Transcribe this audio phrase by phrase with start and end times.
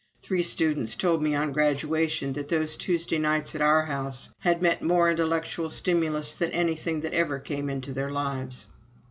[0.23, 4.81] Three students told me on graduation that those Tuesday nights at our house had meant
[4.81, 8.65] more intellectual stimulus than anything that ever came into their lives.